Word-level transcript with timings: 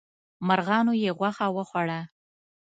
مرغانو 0.47 0.93
یې 1.03 1.09
غوښه 1.17 1.45
وخوړه. 1.55 1.99